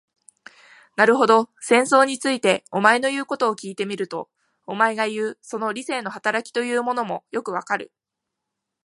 [0.95, 4.31] なるほど、戦争について、お前の言うことを聞いてみると、
[4.65, 7.91] お前がいう、その理性の働きというものもよくわかる。